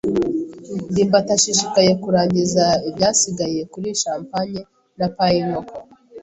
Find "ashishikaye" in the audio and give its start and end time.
1.37-1.91